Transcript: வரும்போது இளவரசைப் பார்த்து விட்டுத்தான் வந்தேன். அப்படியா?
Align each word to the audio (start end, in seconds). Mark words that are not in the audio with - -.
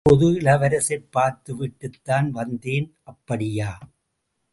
வரும்போது 0.03 0.39
இளவரசைப் 0.39 1.11
பார்த்து 1.11 1.65
விட்டுத்தான் 1.65 2.29
வந்தேன். 2.29 2.95
அப்படியா? 3.03 3.77